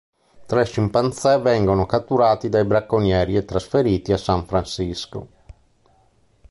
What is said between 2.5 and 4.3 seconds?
bracconieri e trasferiti a